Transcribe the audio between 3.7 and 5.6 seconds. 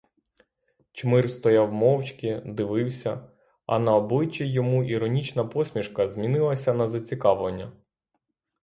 на обличчі йому іронічна